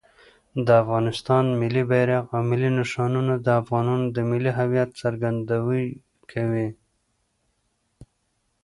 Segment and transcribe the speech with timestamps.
[0.65, 5.87] د افغانستان ملي بیرغ او ملي نښانونه د افغانانو د ملي هویت څرګندویي
[6.31, 6.69] کوي.